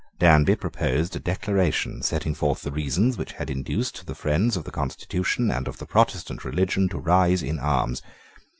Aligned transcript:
Danby 0.17 0.55
proposed 0.55 1.15
a 1.15 1.19
Declaration 1.19 2.01
setting 2.01 2.33
forth 2.33 2.63
the 2.63 2.71
reasons 2.71 3.19
which 3.19 3.33
had 3.33 3.51
induced 3.51 4.03
the 4.07 4.15
friends 4.15 4.57
of 4.57 4.63
the 4.63 4.71
constitution 4.71 5.51
and 5.51 5.67
of 5.67 5.77
the 5.77 5.85
Protestant 5.85 6.43
religion 6.43 6.89
to 6.89 6.97
rise 6.97 7.43
in 7.43 7.59
arms. 7.59 8.01